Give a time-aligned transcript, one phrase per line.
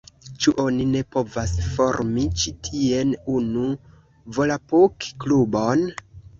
[0.43, 3.69] Ĉu oni ne povas formi ĉi tien unu
[4.41, 5.89] volapuk-klubon?